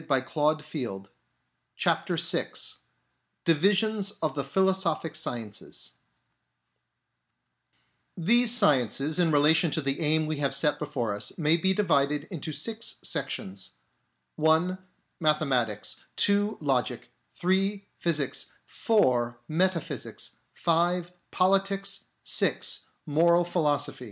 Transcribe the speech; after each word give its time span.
We 0.09 0.19
proceed 0.21 1.09
to 1.77 1.95
details: 2.07 2.77
Divisions 3.45 4.09
of 4.23 4.33
the 4.33 4.43
Philosophic 4.43 5.15
Sciences 5.15 5.91
These 8.17 8.49
sciences, 8.51 9.19
in 9.19 9.29
relation 9.31 9.69
to 9.69 9.79
the 9.83 9.99
aim 9.99 10.25
we 10.25 10.37
have 10.37 10.55
set 10.55 10.79
before 10.79 11.13
us, 11.15 11.37
may 11.37 11.55
be 11.55 11.73
divided 11.75 12.23
into 12.31 12.51
six 12.51 12.95
sections: 13.03 13.73
(1) 14.37 14.79
Mathematics; 15.19 15.97
(2) 16.15 16.57
Logic; 16.61 17.07
(3) 17.35 17.87
Physics; 17.95 18.47
(4) 18.65 19.39
Meta 19.49 19.79
physics; 19.79 20.35
(5) 20.53 21.11
Politics; 21.29 22.05
(6) 22.23 22.87
Moral 23.05 23.43
Philosophy. 23.45 23.99